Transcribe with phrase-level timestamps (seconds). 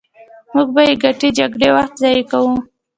[0.53, 2.55] موږ په بې ګټې جګړو وخت ضایع کوو.